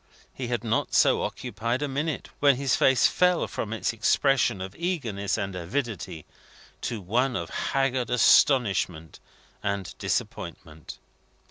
He 0.33 0.47
had 0.47 0.63
not 0.63 0.95
so 0.95 1.21
occupied 1.21 1.83
a 1.83 1.87
minute, 1.87 2.29
when 2.39 2.55
his 2.55 2.75
face 2.75 3.05
fell 3.05 3.47
from 3.47 3.71
its 3.71 3.93
expression 3.93 4.59
of 4.59 4.73
eagerness 4.75 5.37
and 5.37 5.55
avidity, 5.55 6.25
to 6.81 6.99
one 6.99 7.35
of 7.35 7.51
haggard 7.51 8.09
astonishment 8.09 9.19
and 9.61 9.95
disappointment. 9.99 10.97